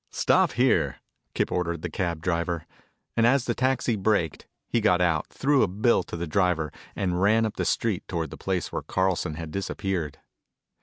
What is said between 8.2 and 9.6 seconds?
the place where Carlson had